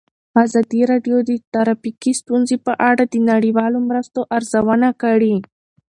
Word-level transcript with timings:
ازادي 0.43 0.81
راډیو 0.91 1.17
د 1.29 1.31
ټرافیکي 1.53 2.11
ستونزې 2.21 2.57
په 2.65 2.73
اړه 2.89 3.03
د 3.07 3.15
نړیوالو 3.31 3.79
مرستو 3.89 4.19
ارزونه 4.37 4.89
کړې. 5.01 5.35